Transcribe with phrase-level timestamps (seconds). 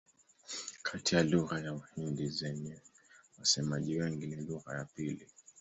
[0.83, 2.81] Kati ya lugha za Uhindi zenye
[3.39, 5.27] wasemaji wengi ni lugha ya pili.